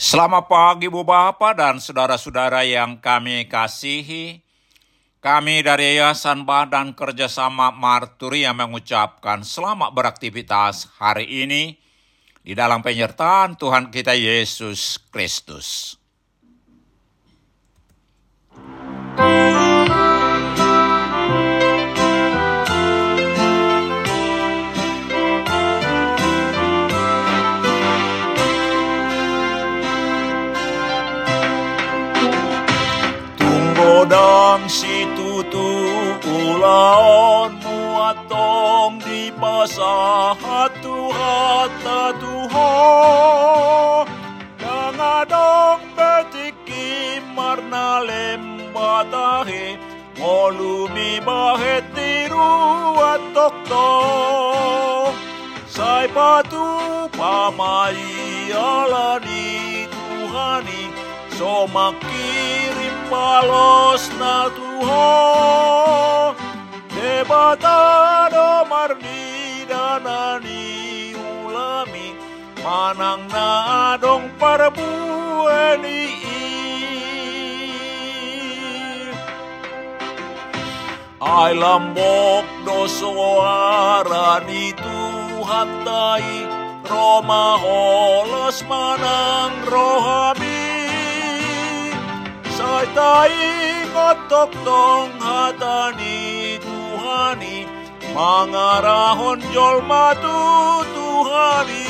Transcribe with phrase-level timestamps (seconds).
[0.00, 4.40] Selamat pagi Bu Bapak dan saudara-saudara yang kami kasihi.
[5.20, 11.76] Kami dari Yayasan Badan Kerjasama Marturi yang mengucapkan selamat beraktivitas hari ini
[12.40, 15.99] di dalam penyertaan Tuhan kita Yesus Kristus.
[35.50, 35.66] Tu
[36.30, 41.70] ulaon muatong di pasahat Tuhan
[42.22, 44.06] Tuhan
[44.62, 49.76] Nangadong betiki marna lembatahe
[50.20, 53.88] Molumi bahet tiru atok to.
[55.64, 57.96] Sai patu pamai
[58.52, 60.82] alani Tuhani
[61.40, 64.04] Somak kirim balos
[64.80, 66.34] na Tuhan
[66.88, 72.08] Debatado marni danani ulami
[72.64, 73.48] Manang na
[73.94, 76.00] adong parbueni
[81.20, 86.26] Ay lambok do suara ni Tuhan tai.
[86.90, 89.89] Roma holos manang rohami
[92.80, 93.36] Sai tai
[93.92, 97.56] ngotok tong hatani Tuhani
[98.16, 100.40] Mangarahon jol matu
[100.94, 101.84] Tuhani.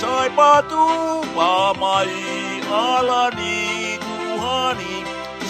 [0.00, 0.86] Sai patu
[1.36, 2.16] pamai
[2.72, 4.96] alani Tuhani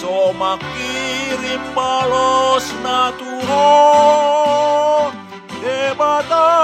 [0.03, 5.11] Somak kirim balos na Tuhan
[5.63, 6.64] Debatado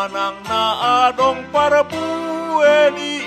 [0.00, 0.64] Manang na
[1.12, 3.20] adong parbueni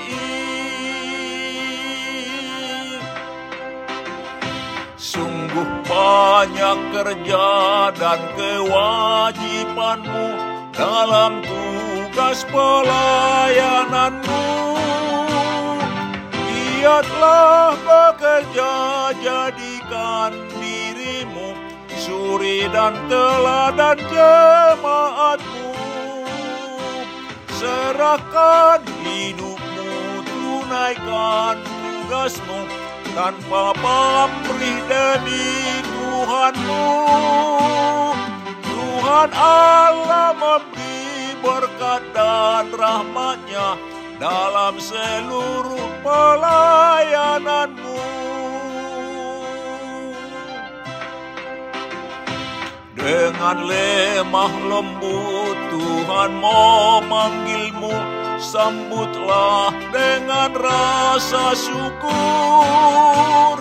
[4.98, 7.50] Sungguh banyak kerja
[7.94, 10.28] dan kewajibanmu
[10.74, 14.50] dalam tugas pelayananmu.
[16.34, 18.74] Giatlah bekerja
[19.22, 21.54] jadikan dirimu
[22.02, 25.53] suri dan teladan jemaatmu.
[27.64, 32.60] Serahkan hidupmu, tunaikan tugasmu
[33.16, 36.92] tanpa pamrih demi Tuhanmu.
[38.68, 43.80] Tuhan Allah memberi berkat dan rahmatnya
[44.20, 47.83] dalam seluruh pelayananmu.
[53.04, 57.92] Dengan lemah lembut Tuhan memanggilmu
[58.40, 63.60] Sambutlah dengan rasa syukur.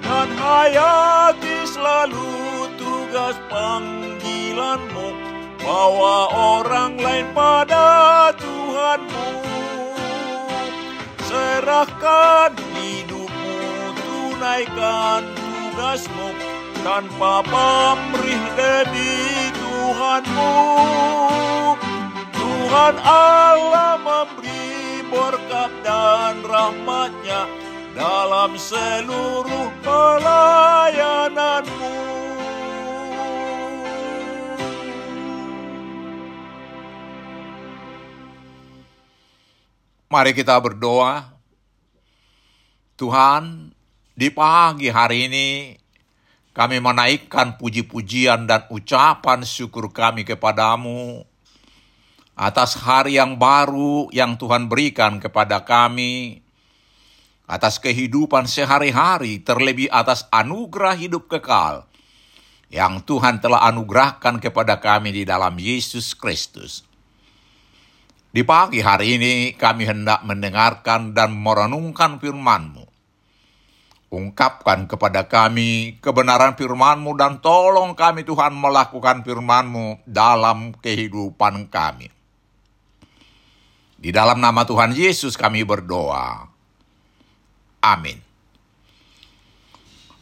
[0.00, 2.32] Dan hayati selalu
[2.80, 5.08] tugas panggilanmu
[5.60, 9.28] Bawa orang lain pada Tuhanmu.
[11.28, 13.60] Serahkan hidupmu,
[14.00, 20.54] tunaikan tugasmu tanpa pamrih demi Tuhanmu.
[22.34, 27.48] Tuhan Allah memberi berkat dan rahmatnya
[27.96, 31.96] dalam seluruh pelayananmu.
[40.08, 41.36] Mari kita berdoa.
[42.96, 43.76] Tuhan,
[44.18, 45.78] di pagi hari ini
[46.58, 51.22] kami menaikkan puji-pujian dan ucapan syukur kami kepadamu
[52.34, 56.42] atas hari yang baru yang Tuhan berikan kepada kami,
[57.46, 61.86] atas kehidupan sehari-hari, terlebih atas anugerah hidup kekal
[62.74, 66.82] yang Tuhan telah anugerahkan kepada kami di dalam Yesus Kristus.
[68.34, 72.87] Di pagi hari ini kami hendak mendengarkan dan merenungkan firman-Mu.
[74.08, 82.08] Ungkapkan kepada kami kebenaran firman-Mu dan tolong kami Tuhan melakukan firman-Mu dalam kehidupan kami.
[84.00, 86.48] Di dalam nama Tuhan Yesus kami berdoa.
[87.84, 88.16] Amin.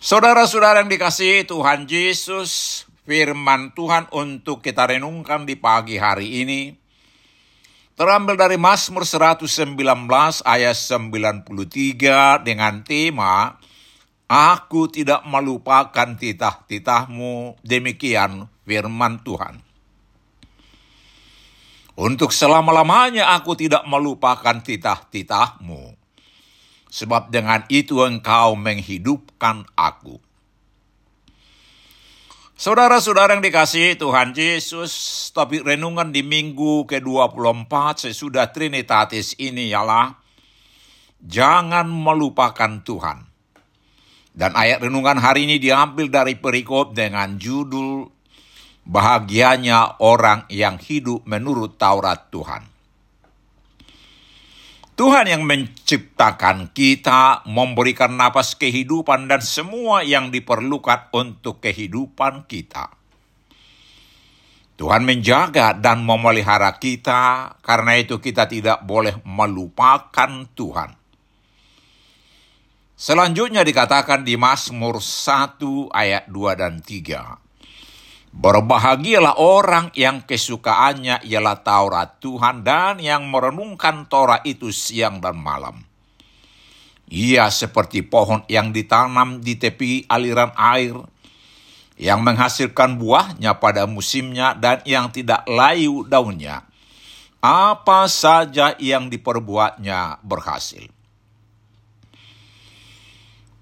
[0.03, 6.75] Saudara-saudara yang dikasihi Tuhan Yesus, firman Tuhan untuk kita renungkan di pagi hari ini
[7.97, 9.47] terambil dari Mazmur 119
[10.44, 13.56] ayat 93 dengan tema
[14.26, 19.62] Aku tidak melupakan titah-titahmu, demikian firman Tuhan.
[21.94, 25.94] Untuk selama-lamanya aku tidak melupakan titah-titahmu.
[26.90, 30.19] Sebab dengan itu engkau menghidupkan aku.
[32.56, 34.90] Saudara-saudara yang dikasihi Tuhan Yesus,
[35.31, 40.17] topik renungan di minggu ke-24 sesudah Trinitatis ini ialah
[41.20, 43.25] Jangan melupakan Tuhan.
[44.37, 48.12] Dan ayat renungan hari ini diambil dari perikop dengan judul
[48.87, 52.62] Bahagianya orang yang hidup menurut Taurat Tuhan.
[54.94, 62.94] Tuhan yang menciptakan kita, memberikan napas kehidupan dan semua yang diperlukan untuk kehidupan kita.
[64.79, 71.06] Tuhan menjaga dan memelihara kita, karena itu kita tidak boleh melupakan Tuhan.
[72.96, 78.32] Selanjutnya dikatakan di Mazmur 1 ayat 2 dan 3.
[78.32, 85.84] Berbahagialah orang yang kesukaannya ialah Taurat Tuhan dan yang merenungkan Torah itu siang dan malam.
[87.12, 90.96] Ia seperti pohon yang ditanam di tepi aliran air,
[92.00, 96.64] yang menghasilkan buahnya pada musimnya dan yang tidak layu daunnya.
[97.44, 100.95] Apa saja yang diperbuatnya berhasil.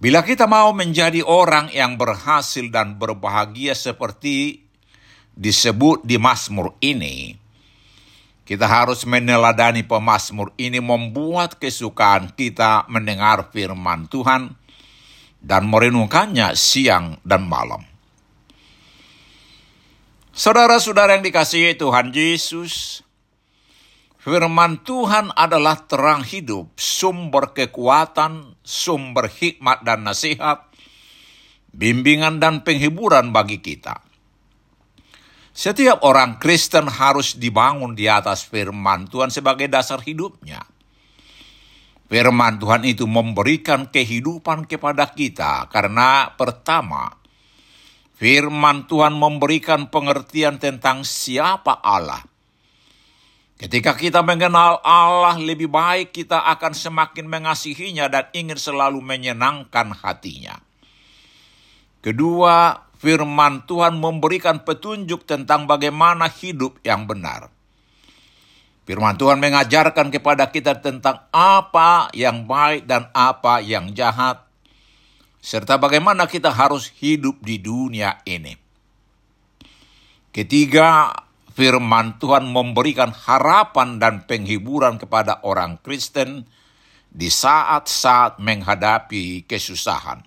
[0.04, 4.60] Bila kita mau menjadi orang yang berhasil dan berbahagia seperti
[5.32, 7.32] disebut di Mazmur ini,
[8.44, 14.52] kita harus meneladani pemazmur ini membuat kesukaan kita mendengar firman Tuhan
[15.40, 17.80] dan merenungkannya siang dan malam.
[20.36, 23.00] Saudara-saudara yang dikasihi Tuhan Yesus,
[24.24, 30.64] firman Tuhan adalah terang hidup, sumber kekuatan, sumber hikmat dan nasihat,
[31.76, 34.00] bimbingan dan penghiburan bagi kita.
[35.54, 40.64] Setiap orang Kristen harus dibangun di atas firman Tuhan sebagai dasar hidupnya.
[42.08, 47.12] Firman Tuhan itu memberikan kehidupan kepada kita karena pertama,
[48.16, 52.33] firman Tuhan memberikan pengertian tentang siapa Allah.
[53.54, 60.58] Ketika kita mengenal Allah lebih baik, kita akan semakin mengasihinya dan ingin selalu menyenangkan hatinya.
[62.02, 67.54] Kedua, firman Tuhan memberikan petunjuk tentang bagaimana hidup yang benar.
[68.84, 74.44] Firman Tuhan mengajarkan kepada kita tentang apa yang baik dan apa yang jahat,
[75.40, 78.52] serta bagaimana kita harus hidup di dunia ini.
[80.34, 81.16] Ketiga,
[81.54, 86.50] firman Tuhan memberikan harapan dan penghiburan kepada orang Kristen
[87.14, 90.26] di saat-saat menghadapi kesusahan.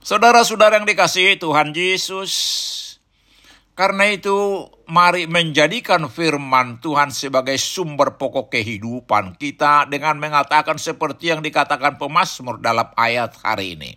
[0.00, 2.32] Saudara-saudara yang dikasihi Tuhan Yesus,
[3.76, 11.40] karena itu mari menjadikan firman Tuhan sebagai sumber pokok kehidupan kita dengan mengatakan seperti yang
[11.40, 13.96] dikatakan pemazmur dalam ayat hari ini.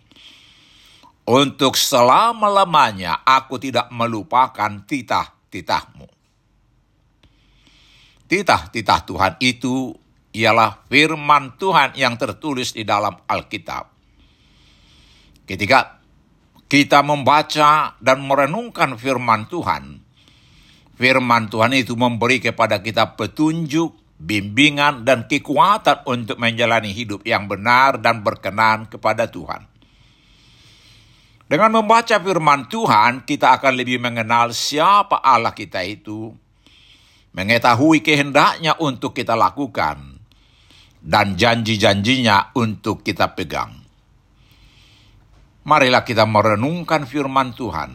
[1.24, 6.04] Untuk selama-lamanya aku tidak melupakan titah-titahmu.
[8.28, 9.96] Titah-titah Tuhan itu
[10.36, 13.88] ialah firman Tuhan yang tertulis di dalam Alkitab.
[15.48, 16.02] Ketika
[16.68, 20.04] kita membaca dan merenungkan firman Tuhan,
[20.98, 27.96] firman Tuhan itu memberi kepada kita petunjuk, bimbingan, dan kekuatan untuk menjalani hidup yang benar
[28.02, 29.73] dan berkenan kepada Tuhan.
[31.44, 36.32] Dengan membaca firman Tuhan, kita akan lebih mengenal siapa Allah kita itu,
[37.36, 40.18] mengetahui kehendaknya untuk kita lakukan,
[41.04, 43.84] dan janji-janjinya untuk kita pegang
[45.64, 47.90] marilah kita merenungkan firman Tuhan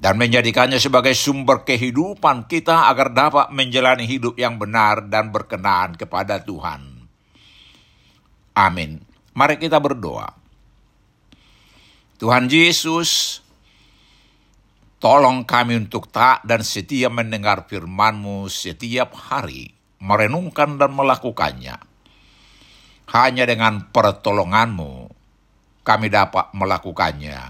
[0.00, 6.40] dan menjadikannya sebagai sumber kehidupan kita agar dapat menjalani hidup yang benar dan berkenan kepada
[6.40, 7.04] Tuhan.
[8.56, 9.04] Amin.
[9.36, 10.39] Mari kita berdoa.
[12.20, 13.40] Tuhan Yesus,
[15.00, 19.72] tolong kami untuk tak dan setia mendengar firman-Mu setiap hari,
[20.04, 21.80] merenungkan dan melakukannya.
[23.08, 25.08] Hanya dengan pertolongan-Mu,
[25.80, 27.40] kami dapat melakukannya.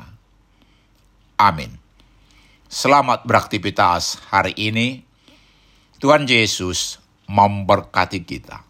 [1.34, 1.74] Amin.
[2.70, 5.02] Selamat beraktivitas hari ini.
[5.98, 8.69] Tuhan Yesus memberkati kita.